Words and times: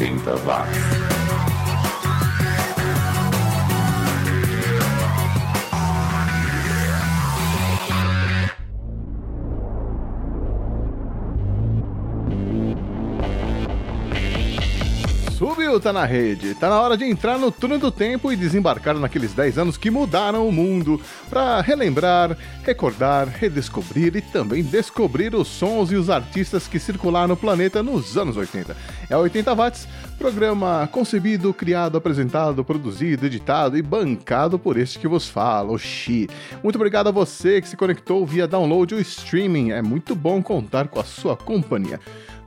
80 0.00 0.46
watts. 0.46 1.19
Subiu, 15.70 15.78
tá 15.78 15.92
na 15.92 16.04
rede. 16.04 16.54
Tá 16.56 16.68
na 16.68 16.80
hora 16.80 16.96
de 16.96 17.04
entrar 17.04 17.38
no 17.38 17.52
túnel 17.52 17.78
do 17.78 17.92
tempo 17.92 18.32
e 18.32 18.36
desembarcar 18.36 18.96
naqueles 18.96 19.32
10 19.32 19.56
anos 19.56 19.76
que 19.76 19.88
mudaram 19.88 20.48
o 20.48 20.50
mundo 20.50 21.00
para 21.28 21.60
relembrar, 21.60 22.36
recordar, 22.64 23.28
redescobrir 23.28 24.16
e 24.16 24.20
também 24.20 24.64
descobrir 24.64 25.32
os 25.32 25.46
sons 25.46 25.92
e 25.92 25.94
os 25.94 26.10
artistas 26.10 26.66
que 26.66 26.80
circularam 26.80 27.28
no 27.28 27.36
planeta 27.36 27.84
nos 27.84 28.16
anos 28.16 28.36
80. 28.36 28.76
É 29.08 29.16
80 29.16 29.54
watts, 29.54 29.86
programa 30.18 30.88
concebido, 30.90 31.54
criado, 31.54 31.96
apresentado, 31.96 32.64
produzido, 32.64 33.26
editado 33.26 33.78
e 33.78 33.82
bancado 33.82 34.58
por 34.58 34.76
este 34.76 34.98
que 34.98 35.06
vos 35.06 35.28
fala, 35.28 35.70
o 35.70 35.78
Xi. 35.78 36.28
Muito 36.64 36.76
obrigado 36.76 37.08
a 37.08 37.12
você 37.12 37.60
que 37.60 37.68
se 37.68 37.76
conectou 37.76 38.26
via 38.26 38.48
download 38.48 38.92
ou 38.92 39.00
streaming. 39.00 39.70
É 39.70 39.80
muito 39.80 40.16
bom 40.16 40.42
contar 40.42 40.88
com 40.88 40.98
a 40.98 41.04
sua 41.04 41.36
companhia. 41.36 42.00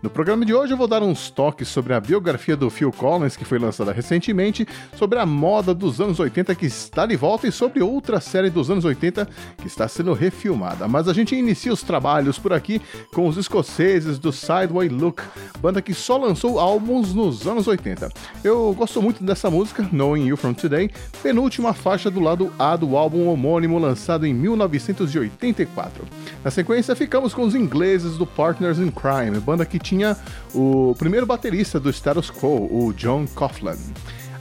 No 0.04 0.10
programa 0.10 0.46
de 0.46 0.54
hoje 0.54 0.74
eu 0.74 0.78
vou 0.78 0.86
dar 0.86 1.02
uns 1.02 1.30
toques 1.30 1.70
sobre 1.70 1.94
a 1.94 2.00
biografia 2.02 2.58
do 2.58 2.70
Phil 2.70 2.92
Collins, 2.92 3.38
que 3.38 3.46
foi 3.46 3.58
lançada 3.58 3.94
recentemente, 3.94 4.68
sobre 4.98 5.18
a 5.18 5.26
moda 5.26 5.74
dos 5.74 6.02
anos 6.02 6.20
80 6.20 6.54
que 6.56 6.66
está 6.66 7.06
de 7.06 7.16
volta 7.16 7.48
e 7.48 7.54
sobre 7.54 7.82
outra 7.82 8.20
série 8.20 8.50
dos 8.50 8.70
anos 8.70 8.84
80 8.84 9.26
que 9.60 9.66
está 9.66 9.88
sendo 9.88 10.12
refilmada. 10.12 10.90
Mas 10.90 11.08
a 11.08 11.14
gente 11.14 11.38
inicia 11.38 11.72
os 11.72 11.84
trabalhos 11.84 12.38
por 12.38 12.52
aqui 12.52 12.82
com 13.14 13.30
os 13.30 13.38
escoceses 13.38 14.20
do 14.20 14.34
Sideway 14.34 14.90
Look, 14.90 15.24
banda 15.62 15.82
que 15.82 15.94
só 15.94 16.18
lançou 16.18 16.60
álbuns 16.60 17.14
nos 17.14 17.48
anos 17.48 17.66
80. 17.66 18.12
Eu 18.44 18.74
gosto 18.74 19.02
muito 19.02 19.24
dessa 19.24 19.50
música, 19.50 19.88
Knowing 19.90 20.26
You 20.26 20.36
From 20.36 20.54
Today, 20.54 20.92
penúltima 21.22 21.72
faixa 21.72 22.12
do 22.12 22.20
lado 22.20 22.52
A 22.60 22.76
do 22.76 22.98
álbum 22.98 23.30
homônimo 23.30 23.80
lançado 23.80 24.28
em 24.28 24.34
1984. 24.34 26.06
Na 26.44 26.52
sequência, 26.52 26.94
ficamos 26.94 27.34
com 27.34 27.44
os 27.44 27.56
ingleses 27.56 28.18
do 28.18 28.28
Partners 28.28 28.80
in 28.80 28.92
Crime, 28.92 29.40
banda 29.40 29.66
que 29.66 29.80
tinha 29.80 29.93
tinha 29.94 30.18
o 30.56 30.96
primeiro 30.98 31.26
baterista 31.26 31.80
do 31.80 31.92
status 31.92 32.32
quo, 32.32 32.68
o 32.72 32.92
John 32.94 33.28
Coughlin. 33.28 33.78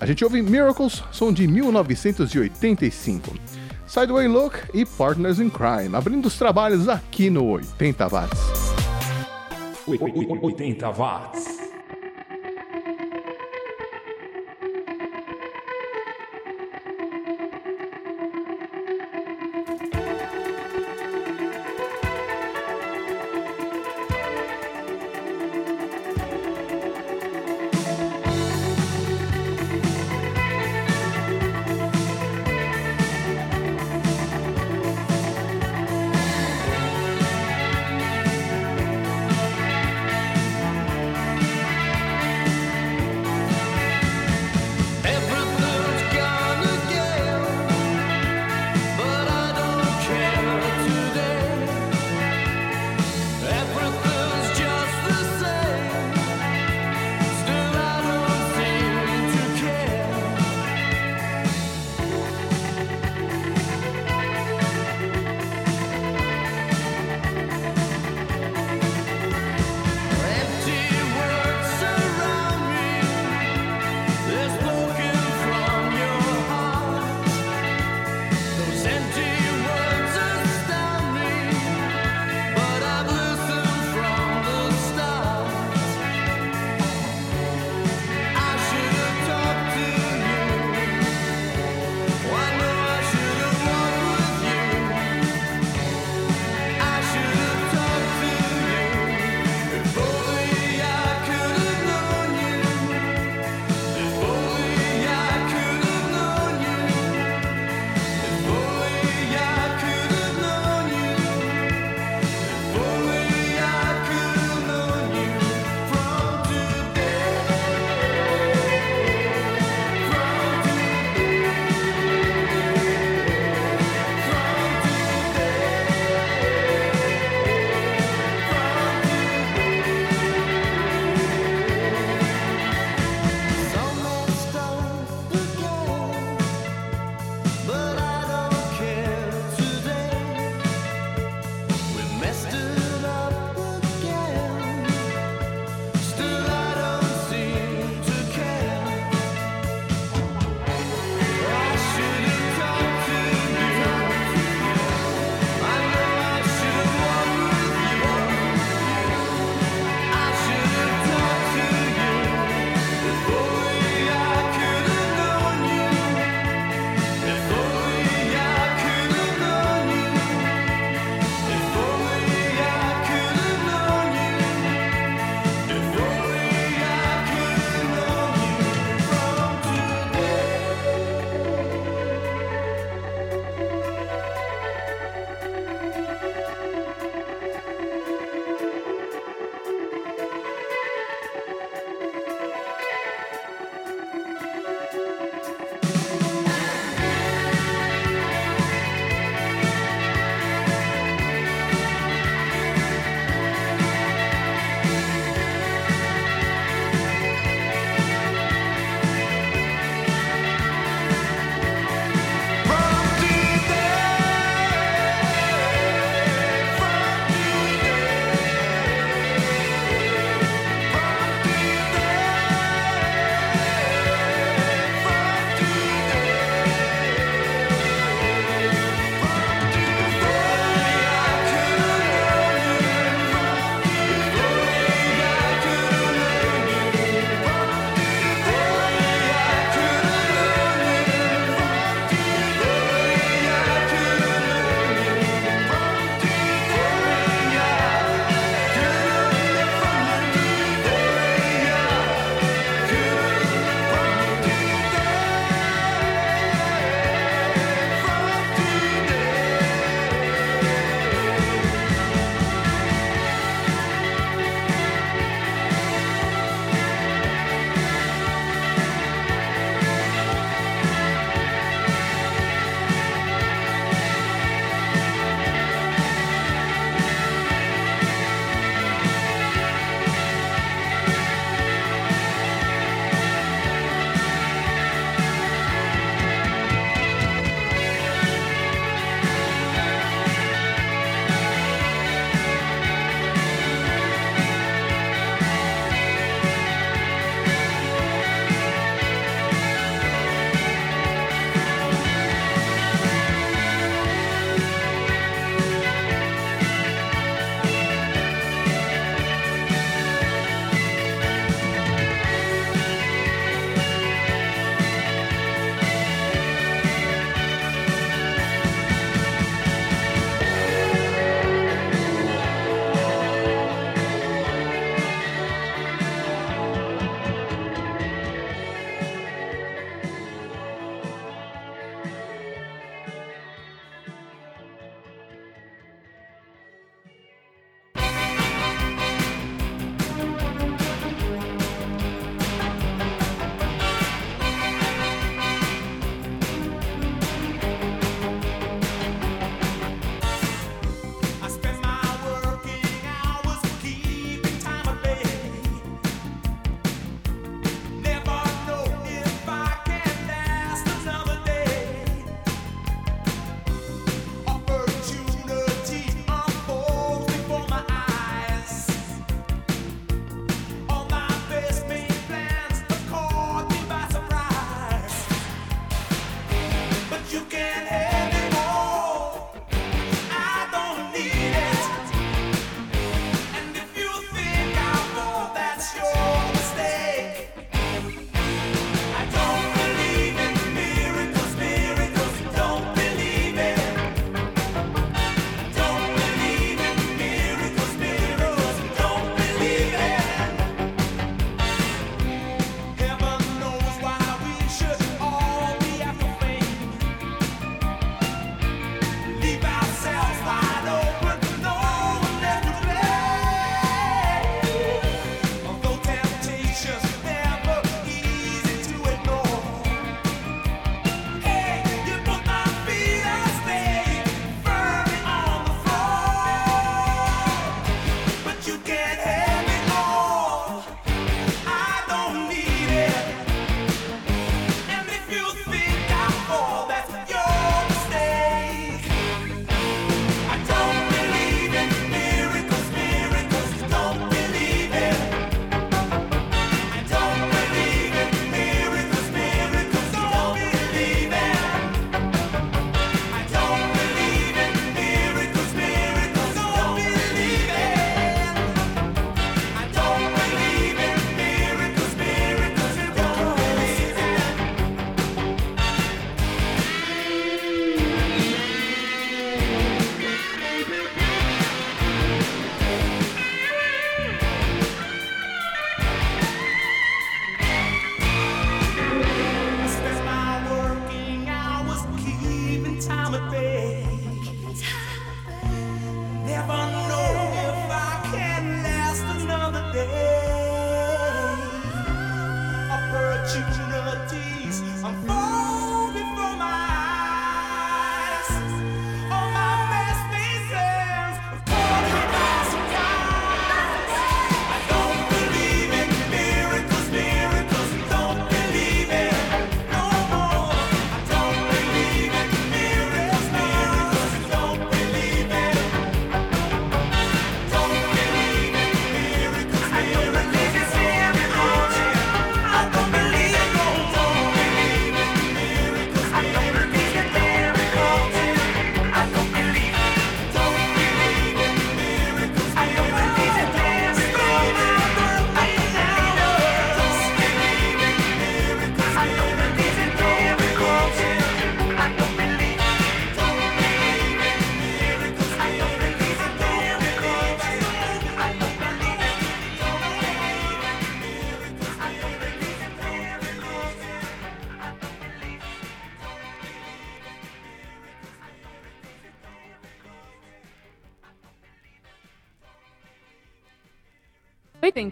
A 0.00 0.06
gente 0.06 0.24
ouve 0.24 0.40
Miracles, 0.40 1.04
som 1.12 1.30
de 1.30 1.46
1985. 1.46 3.34
Sideway 3.86 4.26
Look 4.26 4.56
e 4.72 4.86
Partners 4.86 5.38
in 5.38 5.50
Crime, 5.50 5.94
abrindo 5.94 6.26
os 6.26 6.38
trabalhos 6.38 6.88
aqui 6.88 7.28
no 7.28 7.44
80 7.50 8.08
Watts. 8.08 8.40
80 9.86 10.90
Watts. 10.90 11.71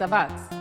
80 0.01 0.07
watts. 0.07 0.61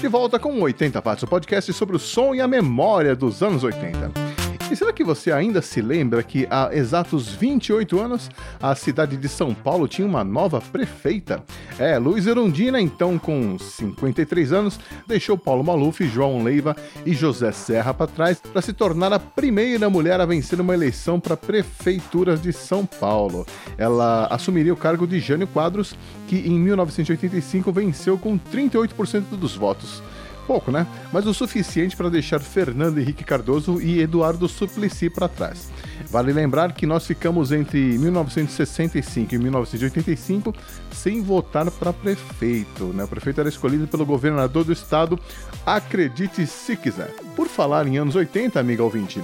De 0.00 0.08
volta 0.08 0.38
com 0.38 0.60
80 0.60 1.02
Watts, 1.04 1.22
o 1.24 1.26
podcast 1.26 1.72
sobre 1.72 1.96
o 1.96 1.98
som 1.98 2.34
e 2.34 2.40
a 2.40 2.48
memória 2.48 3.14
dos 3.14 3.42
anos 3.42 3.64
80. 3.64 4.27
E 4.70 4.76
será 4.76 4.92
que 4.92 5.02
você 5.02 5.32
ainda 5.32 5.62
se 5.62 5.80
lembra 5.80 6.22
que 6.22 6.46
há 6.50 6.68
exatos 6.74 7.28
28 7.28 7.98
anos 7.98 8.30
a 8.60 8.74
cidade 8.74 9.16
de 9.16 9.26
São 9.26 9.54
Paulo 9.54 9.88
tinha 9.88 10.06
uma 10.06 10.22
nova 10.22 10.60
prefeita? 10.60 11.42
É, 11.78 11.96
Luiz 11.98 12.26
Erundina, 12.26 12.78
então 12.78 13.18
com 13.18 13.58
53 13.58 14.52
anos, 14.52 14.78
deixou 15.06 15.38
Paulo 15.38 15.64
Maluf, 15.64 16.06
João 16.06 16.42
Leiva 16.42 16.76
e 17.06 17.14
José 17.14 17.50
Serra 17.50 17.94
para 17.94 18.08
trás 18.08 18.38
para 18.40 18.60
se 18.60 18.74
tornar 18.74 19.10
a 19.10 19.18
primeira 19.18 19.88
mulher 19.88 20.20
a 20.20 20.26
vencer 20.26 20.60
uma 20.60 20.74
eleição 20.74 21.18
para 21.18 21.34
prefeituras 21.34 22.42
de 22.42 22.52
São 22.52 22.84
Paulo. 22.84 23.46
Ela 23.78 24.26
assumiria 24.26 24.74
o 24.74 24.76
cargo 24.76 25.06
de 25.06 25.18
Jânio 25.18 25.46
Quadros, 25.46 25.96
que 26.26 26.36
em 26.36 26.58
1985 26.58 27.72
venceu 27.72 28.18
com 28.18 28.38
38% 28.38 29.30
dos 29.30 29.56
votos. 29.56 30.02
Pouco, 30.48 30.72
né? 30.72 30.86
Mas 31.12 31.26
o 31.26 31.34
suficiente 31.34 31.94
para 31.94 32.08
deixar 32.08 32.40
Fernando 32.40 32.96
Henrique 32.96 33.22
Cardoso 33.22 33.82
e 33.82 34.00
Eduardo 34.00 34.48
Suplicy 34.48 35.10
para 35.10 35.28
trás. 35.28 35.68
Vale 36.10 36.32
lembrar 36.32 36.72
que 36.72 36.86
nós 36.86 37.06
ficamos 37.06 37.52
entre 37.52 37.78
1965 37.98 39.34
e 39.34 39.38
1985 39.38 40.54
sem 40.90 41.20
votar 41.20 41.70
para 41.70 41.92
prefeito. 41.92 42.84
Né? 42.94 43.04
O 43.04 43.08
prefeito 43.08 43.40
era 43.40 43.48
escolhido 43.50 43.86
pelo 43.86 44.06
governador 44.06 44.64
do 44.64 44.72
estado, 44.72 45.20
acredite 45.66 46.46
se 46.46 46.78
quiser. 46.78 47.14
Por 47.36 47.46
falar 47.46 47.86
em 47.86 47.98
anos 47.98 48.16
80, 48.16 48.58
amiga 48.58 48.82
ouvinte, 48.82 49.20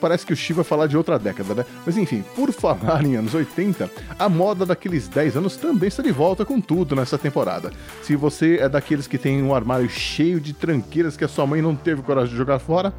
parece 0.00 0.24
que 0.24 0.32
o 0.32 0.36
Chico 0.36 0.56
vai 0.56 0.64
falar 0.64 0.86
de 0.86 0.96
outra 0.96 1.18
década, 1.18 1.54
né? 1.54 1.64
Mas 1.84 1.96
enfim, 1.96 2.24
por 2.34 2.52
falar 2.52 3.04
em 3.04 3.16
anos 3.16 3.34
80, 3.34 3.90
a 4.18 4.28
moda 4.28 4.64
daqueles 4.64 5.08
10 5.08 5.36
anos 5.36 5.56
também 5.56 5.88
está 5.88 6.02
de 6.02 6.12
volta 6.12 6.44
com 6.44 6.60
tudo 6.60 6.96
nessa 6.96 7.18
temporada. 7.18 7.70
Se 8.02 8.16
você 8.16 8.56
é 8.56 8.68
daqueles 8.68 9.06
que 9.06 9.18
tem 9.18 9.42
um 9.42 9.54
armário 9.54 9.88
cheio 9.88 10.40
de 10.40 10.52
tranqueiras 10.52 11.16
que 11.16 11.24
a 11.24 11.28
sua 11.28 11.46
mãe 11.46 11.60
não 11.60 11.74
teve 11.74 12.02
coragem 12.02 12.30
de 12.30 12.36
jogar 12.36 12.58
fora, 12.58 12.92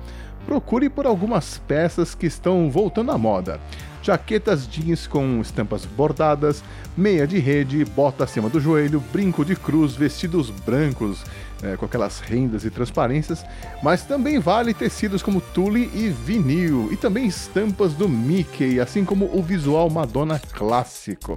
procure 0.45 0.89
por 0.89 1.05
algumas 1.05 1.57
peças 1.67 2.15
que 2.15 2.25
estão 2.25 2.69
voltando 2.69 3.11
à 3.11 3.17
moda 3.17 3.59
jaquetas 4.01 4.67
jeans 4.67 5.07
com 5.07 5.41
estampas 5.41 5.85
bordadas, 5.85 6.63
meia 6.95 7.27
de 7.27 7.37
rede, 7.37 7.85
bota 7.85 8.23
acima 8.23 8.49
do 8.49 8.59
joelho, 8.59 9.03
brinco 9.11 9.43
de 9.43 9.55
cruz, 9.55 9.93
vestidos 9.93 10.49
brancos 10.49 11.23
é, 11.63 11.75
com 11.75 11.85
aquelas 11.85 12.19
rendas 12.19 12.63
e 12.63 12.69
transparências, 12.69 13.45
mas 13.83 14.03
também 14.03 14.39
vale 14.39 14.73
tecidos 14.73 15.21
como 15.21 15.41
tule 15.41 15.89
e 15.93 16.09
vinil, 16.09 16.89
e 16.91 16.97
também 16.97 17.25
estampas 17.25 17.93
do 17.93 18.07
Mickey, 18.07 18.79
assim 18.79 19.03
como 19.03 19.29
o 19.33 19.41
visual 19.41 19.89
Madonna 19.89 20.39
clássico. 20.53 21.35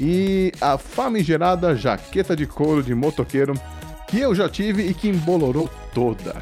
E 0.00 0.52
a 0.60 0.76
famigerada 0.78 1.74
jaqueta 1.76 2.36
de 2.36 2.46
couro 2.46 2.82
de 2.82 2.94
motoqueiro 2.94 3.54
que 4.06 4.20
eu 4.20 4.34
já 4.34 4.48
tive 4.48 4.86
e 4.86 4.94
que 4.94 5.08
embolorou 5.08 5.70
toda. 5.94 6.34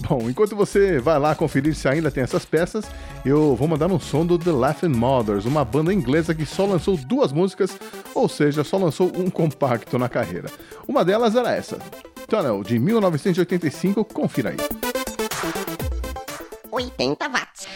Bom, 0.00 0.30
enquanto 0.30 0.54
você 0.54 1.00
vai 1.00 1.18
lá 1.18 1.34
conferir 1.34 1.74
se 1.74 1.88
ainda 1.88 2.10
tem 2.10 2.22
essas 2.22 2.44
peças, 2.44 2.84
eu 3.24 3.56
vou 3.56 3.66
mandar 3.66 3.90
um 3.90 3.98
som 3.98 4.24
do 4.24 4.38
The 4.38 4.52
Laughing 4.52 4.88
Mothers, 4.88 5.44
uma 5.44 5.64
banda 5.64 5.92
inglesa 5.92 6.34
que 6.34 6.46
só 6.46 6.66
lançou 6.66 6.96
duas 6.96 7.32
músicas, 7.32 7.76
ou 8.14 8.28
seja, 8.28 8.62
só 8.62 8.76
lançou 8.76 9.10
um 9.16 9.28
compacto 9.28 9.98
na 9.98 10.08
carreira. 10.08 10.48
Uma 10.86 11.04
delas 11.04 11.34
era 11.34 11.50
essa, 11.50 11.78
Tunnel, 12.28 12.62
de 12.62 12.78
1985, 12.78 14.04
confira 14.04 14.50
aí. 14.50 14.56
80 16.70 17.26
watts. 17.26 17.66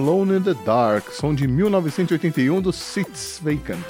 Alone 0.00 0.38
in 0.38 0.42
the 0.42 0.54
Dark, 0.64 1.12
som 1.12 1.34
de 1.34 1.46
1981 1.46 2.62
do 2.62 2.72
Sits 2.72 3.38
Vacant. 3.42 3.84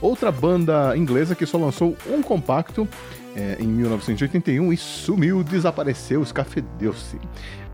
Outra 0.00 0.30
banda 0.30 0.96
inglesa 0.96 1.34
que 1.34 1.44
só 1.44 1.58
lançou 1.58 1.96
um 2.08 2.22
compacto 2.22 2.88
é, 3.34 3.56
em 3.58 3.66
1981 3.66 4.72
e 4.72 4.76
sumiu, 4.76 5.42
desapareceu, 5.42 6.22
escafedeu-se. 6.22 7.18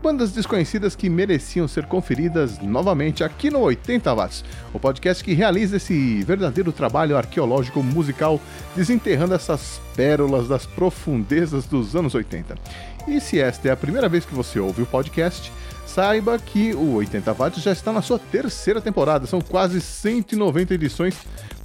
Bandas 0.01 0.31
desconhecidas 0.31 0.95
que 0.95 1.07
mereciam 1.07 1.67
ser 1.67 1.85
conferidas 1.85 2.59
novamente 2.59 3.23
aqui 3.23 3.51
no 3.51 3.59
80 3.59 4.11
Watts, 4.11 4.43
o 4.73 4.79
podcast 4.79 5.23
que 5.23 5.33
realiza 5.33 5.77
esse 5.77 6.23
verdadeiro 6.23 6.71
trabalho 6.71 7.15
arqueológico 7.15 7.83
musical, 7.83 8.41
desenterrando 8.75 9.35
essas 9.35 9.79
pérolas 9.95 10.47
das 10.47 10.65
profundezas 10.65 11.65
dos 11.65 11.95
anos 11.95 12.15
80. 12.15 12.55
E 13.07 13.21
se 13.21 13.39
esta 13.39 13.69
é 13.69 13.71
a 13.71 13.77
primeira 13.77 14.09
vez 14.09 14.25
que 14.25 14.33
você 14.33 14.59
ouve 14.59 14.81
o 14.81 14.85
podcast, 14.87 15.51
saiba 15.97 16.37
que 16.37 16.75
o 16.75 16.93
80 16.93 17.33
Watts 17.33 17.63
já 17.63 17.71
está 17.71 17.91
na 17.91 18.03
sua 18.03 18.19
terceira 18.19 18.79
temporada, 18.79 19.25
são 19.25 19.41
quase 19.41 19.81
190 19.81 20.75
edições, 20.75 21.15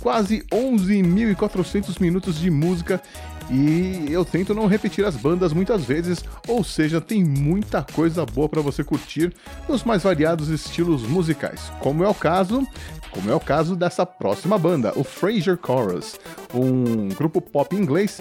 quase 0.01 0.43
11.400 0.51 2.01
minutos 2.01 2.39
de 2.39 2.51
música. 2.51 2.99
E 3.51 4.07
eu 4.11 4.25
tento 4.25 4.55
não 4.55 4.67
repetir 4.67 5.05
as 5.05 5.17
bandas 5.17 5.53
muitas 5.53 5.85
vezes, 5.85 6.25
ou 6.49 6.65
seja, 6.65 6.99
tem 6.99 7.23
muita 7.23 7.83
coisa 7.83 8.25
boa 8.25 8.49
para 8.49 8.63
você 8.63 8.83
curtir 8.83 9.35
nos 9.69 9.85
mais 9.85 10.03
variados 10.03 10.49
estilos 10.49 11.03
musicais, 11.03 11.71
como 11.79 12.03
é 12.03 12.09
o 12.09 12.15
caso, 12.15 12.67
como 13.13 13.31
é 13.31 13.35
o 13.35 13.41
caso 13.41 13.77
dessa 13.77 14.05
próxima 14.05 14.59
banda, 14.59 14.93
o 14.97 15.05
Fraser 15.05 15.59
Chorus, 15.65 16.19
um 16.55 17.09
grupo 17.11 17.41
pop 17.41 17.77
inglês 17.77 18.21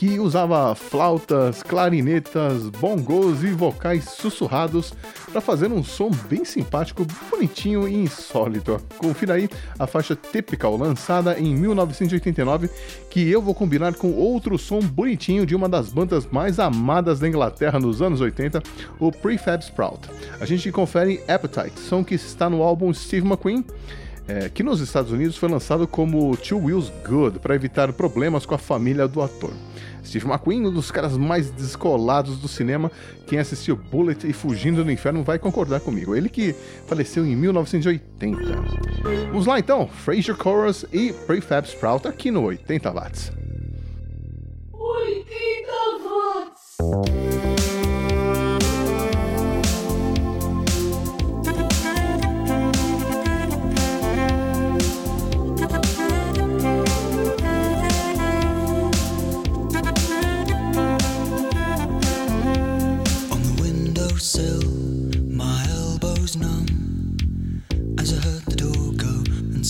que 0.00 0.18
usava 0.18 0.74
flautas, 0.74 1.62
clarinetas, 1.62 2.70
bongos 2.70 3.44
e 3.44 3.48
vocais 3.48 4.04
sussurrados 4.04 4.94
para 5.30 5.42
fazer 5.42 5.70
um 5.70 5.84
som 5.84 6.10
bem 6.26 6.42
simpático, 6.42 7.06
bonitinho 7.30 7.86
e 7.86 7.94
insólito. 7.94 8.80
Confira 8.96 9.34
aí 9.34 9.50
a 9.78 9.86
faixa 9.86 10.16
Typical, 10.16 10.74
lançada 10.74 11.38
em 11.38 11.54
1989, 11.54 12.70
que 13.10 13.28
eu 13.28 13.42
vou 13.42 13.54
combinar 13.54 13.94
com 13.94 14.10
outro 14.12 14.56
som 14.56 14.80
bonitinho 14.80 15.44
de 15.44 15.54
uma 15.54 15.68
das 15.68 15.90
bandas 15.90 16.24
mais 16.24 16.58
amadas 16.58 17.20
da 17.20 17.28
Inglaterra 17.28 17.78
nos 17.78 18.00
anos 18.00 18.22
80, 18.22 18.62
o 18.98 19.12
Prefab 19.12 19.62
Sprout. 19.62 20.08
A 20.40 20.46
gente 20.46 20.72
confere 20.72 21.22
Appetite, 21.28 21.78
som 21.78 22.02
que 22.02 22.14
está 22.14 22.48
no 22.48 22.62
álbum 22.62 22.90
Steve 22.94 23.26
McQueen 23.26 23.66
é, 24.30 24.48
que 24.48 24.62
nos 24.62 24.80
Estados 24.80 25.10
Unidos 25.10 25.36
foi 25.36 25.48
lançado 25.48 25.88
como 25.88 26.36
Two 26.36 26.64
Wheels 26.66 26.92
Good 27.04 27.40
para 27.40 27.54
evitar 27.54 27.92
problemas 27.92 28.46
com 28.46 28.54
a 28.54 28.58
família 28.58 29.08
do 29.08 29.20
ator. 29.20 29.52
Steve 30.04 30.26
McQueen, 30.26 30.66
um 30.66 30.72
dos 30.72 30.90
caras 30.90 31.16
mais 31.16 31.50
descolados 31.50 32.38
do 32.38 32.46
cinema, 32.46 32.90
quem 33.26 33.38
assistiu 33.38 33.76
Bullet 33.76 34.26
e 34.26 34.32
Fugindo 34.32 34.84
do 34.84 34.90
Inferno 34.90 35.24
vai 35.24 35.38
concordar 35.38 35.80
comigo. 35.80 36.14
Ele 36.14 36.28
que 36.28 36.54
faleceu 36.86 37.26
em 37.26 37.34
1980. 37.34 38.40
Vamos 39.28 39.46
lá 39.46 39.58
então, 39.58 39.88
Fraser 39.88 40.36
Chorus 40.40 40.86
e 40.92 41.12
Prefab 41.26 41.66
Sprout 41.66 42.06
aqui 42.06 42.30
no 42.30 42.44
80 42.44 42.90
Watts. 42.90 43.32
80 44.72 45.30
Watts! 46.04 47.29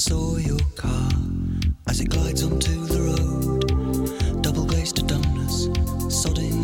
saw 0.01 0.39
your 0.39 0.59
car 0.77 1.11
as 1.87 2.01
it 2.01 2.09
glides 2.09 2.43
onto 2.43 2.87
the 2.87 3.03
road, 3.03 4.43
double 4.43 4.65
glazed 4.65 4.97
to 4.97 5.03
dumbness, 5.03 5.69
sodding. 6.09 6.60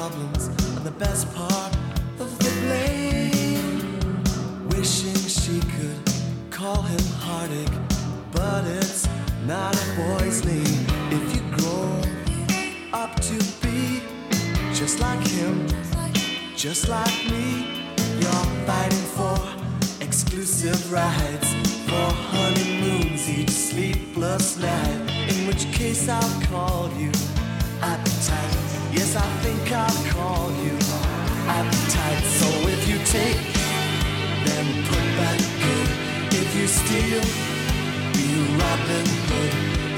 Problems 0.00 0.46
and 0.46 0.86
the 0.88 0.96
best 1.04 1.24
part 1.34 1.72
of 2.24 2.30
the 2.38 2.52
blame. 2.62 3.92
Wishing 4.70 5.20
she 5.40 5.56
could 5.74 6.00
call 6.50 6.80
him 6.92 7.04
heartache, 7.24 7.78
but 8.32 8.62
it's 8.78 9.06
not 9.46 9.72
a 9.84 9.86
boy's 10.00 10.38
name. 10.42 10.82
If 11.16 11.24
you 11.34 11.42
grow 11.58 11.90
up 13.02 13.12
to 13.28 13.36
be 13.62 14.00
just 14.72 15.00
like 15.00 15.22
him, 15.38 15.54
just 16.56 16.88
like 16.88 17.18
me, 17.32 17.46
you're 18.22 18.48
fighting 18.68 19.06
for 19.18 19.38
exclusive 20.00 20.80
rights, 20.90 21.48
for 21.88 22.08
honeymoons 22.32 23.28
each 23.28 23.54
sleepless 23.68 24.56
night. 24.56 25.00
In 25.32 25.46
which 25.46 25.64
case 25.78 26.08
I'll 26.08 26.42
call 26.48 26.88
you 26.96 27.12
appetite. 27.82 28.69
Yes, 29.00 29.16
I 29.16 29.28
think 29.40 29.64
I'll 29.72 30.02
call 30.12 30.52
you 30.60 30.76
appetite. 31.48 32.22
So 32.36 32.48
if 32.68 32.82
you 32.86 32.98
take, 33.08 33.40
then 34.44 34.66
put 34.92 35.06
back 35.16 35.40
good. 35.64 35.88
If 36.36 36.48
you 36.52 36.66
steal, 36.68 37.24
be 38.12 38.28
Robin 38.60 39.06
Hood. 39.24 39.52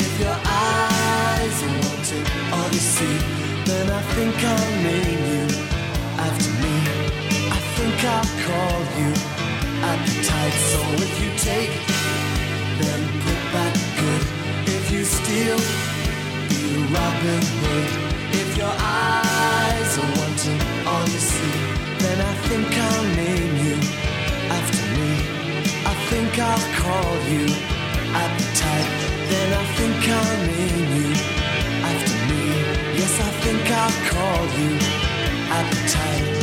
If 0.07 0.13
your 0.23 0.39
eyes 0.39 1.57
are 1.67 1.77
wanting 1.83 2.27
all 2.55 2.69
you 2.71 2.85
see, 2.95 3.19
then 3.67 3.91
I 3.91 4.03
think 4.15 4.37
I'll 4.39 4.71
name 4.87 5.23
you 5.35 5.47
after 6.23 6.53
me. 6.63 6.77
I 7.51 7.61
think 7.75 7.99
I'll 8.07 8.31
call 8.47 8.79
you 9.03 9.11
appetite. 9.91 10.57
So 10.71 10.81
if 11.03 11.15
you 11.19 11.31
take, 11.51 11.75
then 12.79 13.01
put 13.27 13.41
back 13.51 13.75
good. 13.99 14.23
If 14.79 14.93
you 14.95 15.03
steal, 15.03 15.59
be 16.47 16.87
Robin 16.95 17.43
Hood. 17.67 18.12
Your 18.63 18.77
eyes 18.79 19.99
are 19.99 20.13
wanting 20.21 20.61
all 20.87 21.05
you 21.15 21.23
see, 21.35 21.59
then 22.03 22.19
I 22.31 22.35
think 22.47 22.69
I'll 22.89 23.07
name 23.23 23.55
you 23.65 23.77
after 24.57 24.85
me. 24.95 25.11
I 25.93 25.95
think 26.11 26.39
I'll 26.39 26.67
call 26.83 27.13
you 27.33 27.45
appetite. 28.23 28.91
Then 29.31 29.49
I 29.63 29.65
think 29.77 30.01
I'll 30.19 30.39
name 30.47 30.89
you 30.99 31.11
after 31.91 32.19
me. 32.31 32.43
Yes, 33.01 33.15
I 33.29 33.31
think 33.43 33.65
I'll 33.83 33.99
call 34.13 34.43
you 34.61 34.73
appetite. 35.59 36.42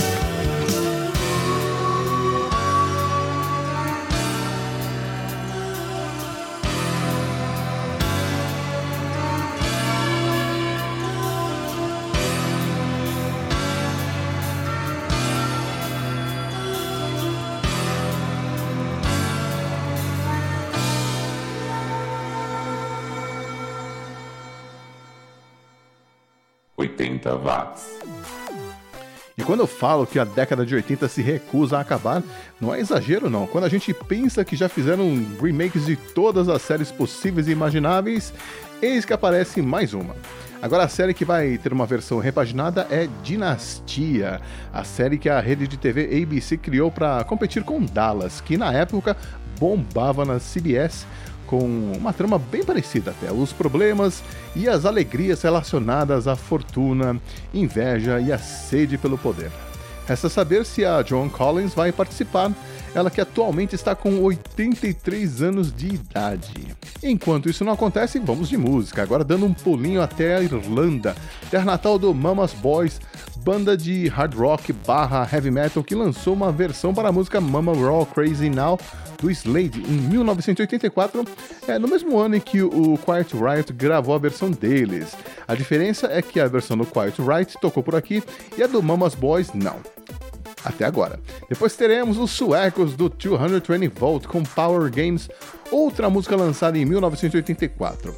Oitenta 27.29 27.35
watts. 27.35 27.99
E 29.37 29.43
quando 29.43 29.61
eu 29.61 29.67
falo 29.67 30.05
que 30.05 30.19
a 30.19 30.25
década 30.25 30.65
de 30.65 30.75
80 30.75 31.07
se 31.07 31.21
recusa 31.21 31.77
a 31.77 31.81
acabar, 31.81 32.21
não 32.59 32.75
é 32.75 32.79
exagero 32.79 33.29
não. 33.29 33.47
Quando 33.47 33.63
a 33.63 33.69
gente 33.69 33.93
pensa 33.93 34.43
que 34.43 34.55
já 34.55 34.67
fizeram 34.67 35.25
remakes 35.41 35.85
de 35.85 35.95
todas 35.95 36.49
as 36.49 36.61
séries 36.61 36.91
possíveis 36.91 37.47
e 37.47 37.51
imagináveis, 37.51 38.33
eis 38.81 39.05
que 39.05 39.13
aparece 39.13 39.61
mais 39.61 39.93
uma. 39.93 40.13
Agora 40.61 40.83
a 40.83 40.89
série 40.89 41.13
que 41.13 41.23
vai 41.23 41.57
ter 41.57 41.71
uma 41.71 41.85
versão 41.85 42.19
repaginada 42.19 42.85
é 42.91 43.07
Dinastia, 43.23 44.41
a 44.73 44.83
série 44.83 45.17
que 45.17 45.29
a 45.29 45.39
rede 45.39 45.69
de 45.69 45.77
TV 45.77 46.21
ABC 46.21 46.57
criou 46.57 46.91
para 46.91 47.23
competir 47.23 47.63
com 47.63 47.85
Dallas, 47.85 48.41
que 48.41 48.57
na 48.57 48.73
época 48.73 49.15
bombava 49.57 50.25
na 50.25 50.37
CBS 50.37 51.05
com 51.49 51.65
uma 51.97 52.13
trama 52.13 52.37
bem 52.37 52.63
parecida 52.63 53.09
até. 53.09 53.31
Os 53.31 53.51
problemas 53.51 54.23
e 54.55 54.69
as 54.69 54.85
alegrias 54.85 55.41
relacionadas 55.41 56.27
à 56.27 56.35
fortuna, 56.35 57.19
inveja 57.51 58.19
e 58.19 58.31
a 58.31 58.37
sede 58.37 58.99
pelo 58.99 59.17
poder. 59.17 59.51
Resta 60.07 60.29
saber 60.29 60.63
se 60.63 60.85
a 60.85 61.01
Joan 61.03 61.27
Collins 61.27 61.73
vai 61.73 61.91
participar, 61.91 62.51
ela 62.93 63.09
que 63.09 63.21
atualmente 63.21 63.73
está 63.73 63.95
com 63.95 64.21
83 64.21 65.41
anos 65.41 65.71
de 65.71 65.87
idade. 65.87 66.75
Enquanto 67.01 67.49
isso 67.49 67.65
não 67.65 67.73
acontece, 67.73 68.19
vamos 68.19 68.49
de 68.49 68.57
música, 68.57 69.01
agora 69.01 69.23
dando 69.23 69.45
um 69.45 69.53
pulinho 69.53 70.01
até 70.01 70.35
a 70.35 70.41
Irlanda, 70.41 71.15
terra 71.49 71.65
natal 71.65 71.97
do 71.97 72.13
Mama's 72.13 72.53
Boys, 72.53 72.99
banda 73.43 73.75
de 73.75 74.07
hard 74.07 74.33
rock 74.35 74.73
barra 74.73 75.27
heavy 75.31 75.49
metal 75.49 75.83
que 75.83 75.95
lançou 75.95 76.33
uma 76.33 76.51
versão 76.51 76.93
para 76.93 77.09
a 77.09 77.11
música 77.11 77.39
Mama 77.39 77.73
Raw 77.73 78.05
Crazy 78.05 78.49
Now 78.49 78.79
do 79.21 79.29
Slade 79.31 79.81
em 79.81 79.97
1984, 80.07 81.25
é, 81.67 81.77
no 81.77 81.87
mesmo 81.87 82.17
ano 82.17 82.35
em 82.35 82.39
que 82.39 82.61
o 82.61 82.97
Quiet 82.97 83.33
Riot 83.33 83.73
gravou 83.73 84.15
a 84.15 84.17
versão 84.17 84.49
deles. 84.49 85.15
A 85.47 85.55
diferença 85.55 86.07
é 86.07 86.21
que 86.21 86.39
a 86.39 86.47
versão 86.47 86.77
do 86.77 86.85
Quiet 86.85 87.21
Riot 87.21 87.57
tocou 87.59 87.83
por 87.83 87.95
aqui 87.95 88.23
e 88.57 88.63
a 88.63 88.67
do 88.67 88.81
Mama's 88.81 89.15
Boys 89.15 89.51
não. 89.53 89.77
Até 90.63 90.85
agora. 90.85 91.19
Depois 91.47 91.75
teremos 91.75 92.17
os 92.17 92.31
suecos 92.31 92.95
do 92.95 93.09
220 93.09 93.87
Volt 93.87 94.25
com 94.25 94.43
Power 94.43 94.91
Games, 94.91 95.29
outra 95.71 96.09
música 96.09 96.35
lançada 96.35 96.77
em 96.77 96.85
1984. 96.85 98.13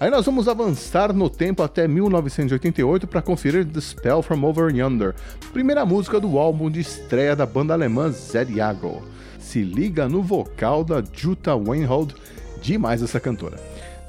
Aí 0.00 0.10
nós 0.10 0.26
vamos 0.26 0.48
avançar 0.48 1.12
no 1.12 1.30
tempo 1.30 1.62
até 1.62 1.86
1988 1.86 3.06
para 3.06 3.22
conferir 3.22 3.64
The 3.64 3.80
Spell 3.80 4.22
from 4.22 4.42
Over 4.42 4.74
Yonder, 4.74 5.14
primeira 5.52 5.86
música 5.86 6.18
do 6.18 6.36
álbum 6.38 6.68
de 6.68 6.80
estreia 6.80 7.36
da 7.36 7.46
banda 7.46 7.74
alemã 7.74 8.10
Zed 8.10 8.52
Yago. 8.52 9.02
Se 9.38 9.62
liga 9.62 10.08
no 10.08 10.20
vocal 10.20 10.82
da 10.82 11.02
Jutta 11.12 11.54
Weinhold, 11.54 12.14
demais 12.60 13.02
essa 13.02 13.20
cantora. 13.20 13.56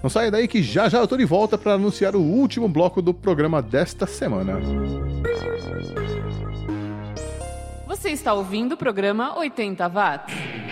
Não 0.02 0.10
saia 0.10 0.32
daí 0.32 0.48
que 0.48 0.64
já 0.64 0.90
já 0.90 1.00
eu 1.00 1.08
tô 1.08 1.18
de 1.18 1.26
volta 1.26 1.58
para 1.58 1.74
anunciar 1.74 2.16
o 2.16 2.22
último 2.22 2.68
bloco 2.68 3.02
do 3.02 3.14
programa 3.14 3.62
desta 3.62 4.08
semana. 4.08 4.60
Você 7.88 8.10
está 8.10 8.34
ouvindo 8.34 8.74
o 8.74 8.78
programa 8.78 9.38
80 9.38 9.88
Watts. 9.88 10.65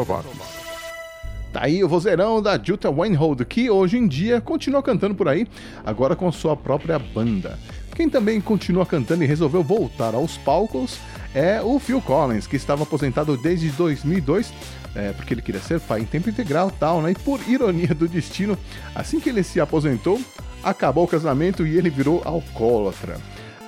80 0.00 0.04
watts. 0.04 0.66
Tá 1.52 1.64
aí 1.64 1.82
o 1.82 1.88
vozeirão 1.88 2.42
da 2.42 2.60
Jutta 2.62 2.90
Weinhold, 2.90 3.44
que 3.46 3.70
hoje 3.70 3.96
em 3.96 4.06
dia 4.06 4.40
continua 4.40 4.82
cantando 4.82 5.14
por 5.14 5.26
aí, 5.26 5.46
agora 5.84 6.14
com 6.14 6.30
sua 6.30 6.54
própria 6.54 6.98
banda. 6.98 7.58
Quem 7.94 8.10
também 8.10 8.42
continua 8.42 8.84
cantando 8.84 9.24
e 9.24 9.26
resolveu 9.26 9.62
voltar 9.62 10.14
aos 10.14 10.36
palcos 10.36 10.98
é 11.34 11.62
o 11.62 11.78
Phil 11.78 12.02
Collins, 12.02 12.46
que 12.46 12.56
estava 12.56 12.82
aposentado 12.82 13.36
desde 13.38 13.70
2002, 13.70 14.52
é, 14.94 15.12
porque 15.12 15.32
ele 15.32 15.40
queria 15.40 15.60
ser 15.60 15.80
pai 15.80 16.00
em 16.00 16.04
tempo 16.04 16.28
integral 16.28 16.70
tal, 16.70 17.00
né? 17.00 17.12
E 17.12 17.14
por 17.14 17.40
ironia 17.48 17.94
do 17.94 18.06
destino, 18.06 18.58
assim 18.94 19.18
que 19.18 19.30
ele 19.30 19.42
se 19.42 19.58
aposentou, 19.58 20.20
acabou 20.62 21.04
o 21.04 21.08
casamento 21.08 21.66
e 21.66 21.76
ele 21.76 21.88
virou 21.88 22.20
alcoólatra. 22.22 23.16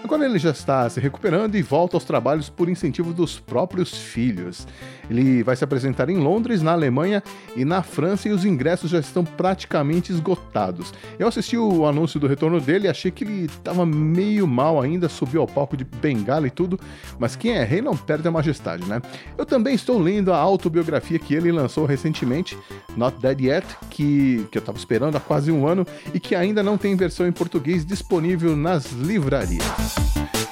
Agora 0.03 0.25
ele 0.25 0.39
já 0.39 0.51
está 0.51 0.89
se 0.89 1.01
recuperando 1.01 1.57
e 1.57 1.63
volta 1.63 1.97
aos 1.97 2.05
trabalhos 2.05 2.49
por 2.49 2.69
incentivo 2.69 3.13
dos 3.13 3.39
próprios 3.39 3.97
filhos. 3.97 4.67
Ele 5.11 5.43
vai 5.43 5.57
se 5.57 5.65
apresentar 5.65 6.09
em 6.09 6.19
Londres, 6.19 6.63
na 6.63 6.73
Alemanha 6.73 7.23
e 7.57 7.65
na 7.65 7.83
França 7.83 8.29
e 8.29 8.33
os 8.33 8.45
ingressos 8.45 8.91
já 8.91 9.01
estão 9.01 9.25
praticamente 9.25 10.13
esgotados. 10.13 10.93
Eu 11.19 11.29
assisti 11.29 11.57
o 11.57 11.87
anúncio 11.87 12.21
do 12.21 12.27
retorno 12.27 12.61
dele 12.61 12.87
e 12.87 12.91
achei 12.91 13.11
que 13.11 13.25
ele 13.25 13.47
estava 13.47 13.85
meio 13.85 14.47
mal 14.47 14.81
ainda, 14.81 15.09
subiu 15.09 15.41
ao 15.41 15.47
palco 15.47 15.77
de 15.77 15.85
bengala 15.85 16.47
e 16.47 16.51
tudo, 16.51 16.79
mas 17.19 17.37
quem 17.37 17.53
é 17.53 17.65
rei 17.65 17.81
não 17.81 17.97
perde 17.97 18.29
a 18.29 18.31
majestade, 18.31 18.85
né? 18.85 19.01
Eu 19.37 19.45
também 19.45 19.75
estou 19.75 19.99
lendo 19.99 20.33
a 20.33 20.37
autobiografia 20.37 21.19
que 21.19 21.35
ele 21.35 21.51
lançou 21.51 21.87
recentemente, 21.87 22.57
Not 22.97 23.19
Dead 23.21 23.41
Yet, 23.41 23.67
que, 23.91 24.47
que 24.51 24.59
eu 24.59 24.61
estava 24.61 24.79
esperando 24.79 25.17
há 25.17 25.21
quase 25.21 25.51
um 25.51 25.67
ano 25.67 25.87
e 26.13 26.21
que 26.21 26.35
ainda 26.35 26.63
não 26.63 26.79
tem 26.79 26.95
versão 26.95 27.27
em 27.27 27.33
português 27.33 27.85
disponível 27.85 28.57
nas 28.57 28.93
livrarias. 28.93 29.88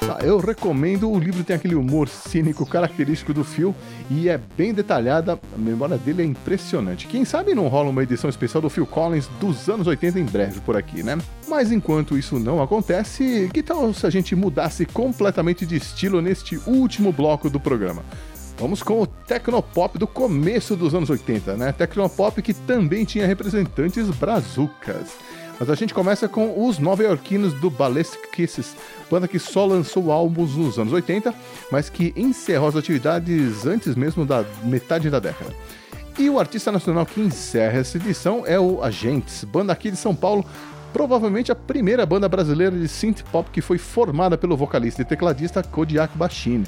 Tá, 0.07 0.19
eu 0.23 0.37
recomendo, 0.37 1.11
o 1.11 1.19
livro 1.19 1.43
tem 1.43 1.55
aquele 1.55 1.75
humor 1.75 2.07
cínico 2.07 2.65
característico 2.65 3.33
do 3.33 3.43
Phil 3.43 3.75
e 4.09 4.29
é 4.29 4.39
bem 4.57 4.73
detalhada, 4.73 5.37
a 5.53 5.57
memória 5.57 5.97
dele 5.97 6.21
é 6.21 6.25
impressionante. 6.25 7.07
Quem 7.07 7.25
sabe 7.25 7.53
não 7.53 7.67
rola 7.67 7.89
uma 7.89 8.03
edição 8.03 8.29
especial 8.29 8.61
do 8.61 8.69
Phil 8.69 8.85
Collins 8.85 9.27
dos 9.39 9.67
anos 9.67 9.85
80 9.85 10.17
em 10.17 10.23
breve 10.23 10.61
por 10.61 10.77
aqui, 10.77 11.03
né? 11.03 11.17
Mas 11.45 11.73
enquanto 11.73 12.17
isso 12.17 12.39
não 12.39 12.63
acontece, 12.63 13.49
que 13.53 13.61
tal 13.61 13.93
se 13.93 14.07
a 14.07 14.09
gente 14.09 14.33
mudasse 14.33 14.85
completamente 14.85 15.65
de 15.65 15.75
estilo 15.75 16.21
neste 16.21 16.57
último 16.65 17.11
bloco 17.11 17.49
do 17.49 17.59
programa? 17.59 18.01
Vamos 18.57 18.81
com 18.81 19.01
o 19.01 19.05
Tecnopop 19.05 19.99
do 19.99 20.07
começo 20.07 20.75
dos 20.75 20.95
anos 20.95 21.09
80, 21.09 21.57
né? 21.57 21.71
Tecnopop 21.71 22.41
que 22.41 22.53
também 22.53 23.05
tinha 23.05 23.27
representantes 23.27 24.09
brazucas. 24.11 25.17
Mas 25.59 25.69
a 25.69 25.75
gente 25.75 25.93
começa 25.93 26.27
com 26.27 26.67
os 26.67 26.77
nova-iorquinos 26.77 27.53
do 27.53 27.69
Ballistic 27.69 28.29
Kisses, 28.31 28.75
banda 29.09 29.27
que 29.27 29.39
só 29.39 29.65
lançou 29.65 30.11
álbuns 30.11 30.55
nos 30.55 30.77
anos 30.77 30.93
80, 30.93 31.33
mas 31.71 31.89
que 31.89 32.13
encerrou 32.15 32.69
as 32.69 32.75
atividades 32.75 33.65
antes 33.65 33.95
mesmo 33.95 34.25
da 34.25 34.45
metade 34.63 35.09
da 35.09 35.19
década. 35.19 35.53
E 36.17 36.29
o 36.29 36.39
artista 36.39 36.71
nacional 36.71 37.05
que 37.05 37.21
encerra 37.21 37.79
essa 37.79 37.97
edição 37.97 38.43
é 38.45 38.59
o 38.59 38.83
Agentes, 38.83 39.43
banda 39.43 39.73
aqui 39.73 39.91
de 39.91 39.97
São 39.97 40.15
Paulo, 40.15 40.45
provavelmente 40.93 41.51
a 41.51 41.55
primeira 41.55 42.05
banda 42.05 42.27
brasileira 42.29 42.75
de 42.75 42.87
synth 42.87 43.23
pop 43.31 43.49
que 43.51 43.61
foi 43.61 43.77
formada 43.77 44.37
pelo 44.37 44.57
vocalista 44.57 45.01
e 45.01 45.05
tecladista 45.05 45.61
Kodiak 45.61 46.17
Bashine, 46.17 46.65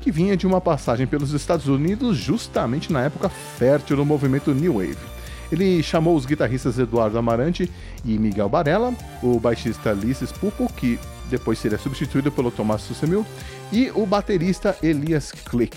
que 0.00 0.10
vinha 0.10 0.36
de 0.36 0.46
uma 0.46 0.60
passagem 0.60 1.06
pelos 1.06 1.32
Estados 1.32 1.68
Unidos 1.68 2.16
justamente 2.16 2.92
na 2.92 3.02
época 3.02 3.28
fértil 3.28 3.96
do 3.96 4.04
movimento 4.04 4.52
New 4.52 4.74
Wave. 4.74 5.21
Ele 5.52 5.82
chamou 5.82 6.16
os 6.16 6.24
guitarristas 6.24 6.78
Eduardo 6.78 7.18
Amarante 7.18 7.70
e 8.06 8.18
Miguel 8.18 8.48
Barella, 8.48 8.94
o 9.22 9.38
baixista 9.38 9.92
Ulisses 9.92 10.32
Pupo, 10.32 10.66
que 10.72 10.98
depois 11.28 11.58
seria 11.58 11.76
substituído 11.76 12.32
pelo 12.32 12.50
Tomás 12.50 12.80
Sussemil, 12.80 13.24
e 13.70 13.90
o 13.94 14.06
baterista 14.06 14.74
Elias 14.82 15.30
Klick. 15.30 15.76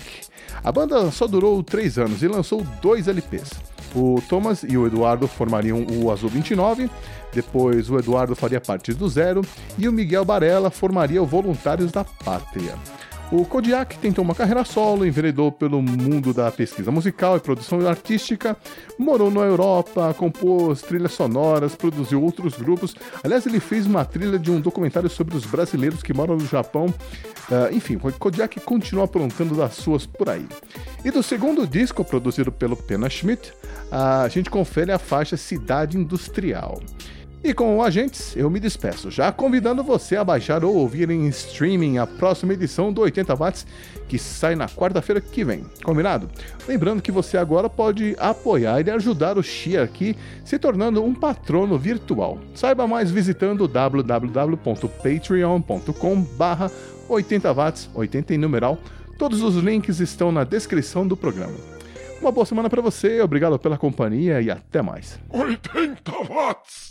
A 0.64 0.72
banda 0.72 1.10
só 1.10 1.26
durou 1.26 1.62
três 1.62 1.98
anos 1.98 2.22
e 2.22 2.28
lançou 2.28 2.66
dois 2.80 3.06
LPs. 3.06 3.50
O 3.94 4.20
Thomas 4.28 4.62
e 4.62 4.76
o 4.76 4.86
Eduardo 4.86 5.28
formariam 5.28 5.86
o 5.86 6.10
Azul 6.10 6.30
29, 6.30 6.90
depois 7.32 7.90
o 7.90 7.98
Eduardo 7.98 8.34
faria 8.34 8.60
parte 8.60 8.94
do 8.94 9.08
Zero 9.08 9.42
e 9.78 9.86
o 9.86 9.92
Miguel 9.92 10.24
Barella 10.24 10.70
formaria 10.70 11.22
o 11.22 11.26
Voluntários 11.26 11.92
da 11.92 12.02
Pátria. 12.02 12.74
O 13.32 13.44
Kodiak 13.44 13.98
tentou 13.98 14.24
uma 14.24 14.36
carreira 14.36 14.64
solo, 14.64 15.04
enveredou 15.04 15.50
pelo 15.50 15.82
mundo 15.82 16.32
da 16.32 16.50
pesquisa 16.52 16.92
musical 16.92 17.36
e 17.36 17.40
produção 17.40 17.84
artística, 17.86 18.56
morou 18.96 19.32
na 19.32 19.40
Europa, 19.40 20.14
compôs 20.14 20.80
trilhas 20.80 21.12
sonoras, 21.12 21.74
produziu 21.74 22.22
outros 22.22 22.54
grupos. 22.54 22.94
Aliás, 23.24 23.44
ele 23.44 23.58
fez 23.58 23.84
uma 23.84 24.04
trilha 24.04 24.38
de 24.38 24.48
um 24.50 24.60
documentário 24.60 25.10
sobre 25.10 25.36
os 25.36 25.44
brasileiros 25.44 26.04
que 26.04 26.14
moram 26.14 26.36
no 26.36 26.46
Japão. 26.46 26.86
Uh, 26.86 27.74
enfim, 27.74 27.96
o 27.96 28.12
Kodiak 28.12 28.60
continua 28.60 29.04
aprontando 29.06 29.56
das 29.56 29.74
suas 29.74 30.06
por 30.06 30.28
aí. 30.28 30.46
E 31.04 31.10
do 31.10 31.22
segundo 31.22 31.66
disco, 31.66 32.04
produzido 32.04 32.52
pelo 32.52 32.76
Pena 32.76 33.10
Schmidt, 33.10 33.52
a 33.90 34.28
gente 34.28 34.48
confere 34.48 34.92
a 34.92 35.00
faixa 35.00 35.36
Cidade 35.36 35.96
Industrial. 35.96 36.80
E 37.46 37.54
com 37.54 37.76
o 37.76 37.82
Agentes, 37.82 38.34
eu 38.34 38.50
me 38.50 38.58
despeço, 38.58 39.08
já 39.08 39.30
convidando 39.30 39.84
você 39.84 40.16
a 40.16 40.24
baixar 40.24 40.64
ou 40.64 40.74
ouvir 40.74 41.08
em 41.10 41.28
streaming 41.28 41.98
a 41.98 42.04
próxima 42.04 42.54
edição 42.54 42.92
do 42.92 43.02
80 43.02 43.36
Watts, 43.36 43.64
que 44.08 44.18
sai 44.18 44.56
na 44.56 44.66
quarta-feira 44.66 45.20
que 45.20 45.44
vem. 45.44 45.64
Combinado? 45.84 46.28
Lembrando 46.66 47.00
que 47.00 47.12
você 47.12 47.38
agora 47.38 47.70
pode 47.70 48.16
apoiar 48.18 48.84
e 48.84 48.90
ajudar 48.90 49.38
o 49.38 49.44
Xi 49.44 49.78
aqui, 49.78 50.16
se 50.44 50.58
tornando 50.58 51.04
um 51.04 51.14
patrono 51.14 51.78
virtual. 51.78 52.40
Saiba 52.52 52.88
mais 52.88 53.12
visitando 53.12 53.68
www.patreon.com 53.68 56.22
barra 56.36 56.68
80 57.08 57.54
watts, 57.54 57.88
80 57.94 58.34
em 58.34 58.38
numeral. 58.38 58.76
Todos 59.16 59.40
os 59.40 59.54
links 59.54 60.00
estão 60.00 60.32
na 60.32 60.42
descrição 60.42 61.06
do 61.06 61.16
programa. 61.16 61.54
Uma 62.20 62.32
boa 62.32 62.44
semana 62.44 62.68
para 62.68 62.82
você, 62.82 63.20
obrigado 63.20 63.56
pela 63.56 63.78
companhia 63.78 64.40
e 64.40 64.50
até 64.50 64.82
mais. 64.82 65.20
80 65.30 66.10
watts! 66.28 66.90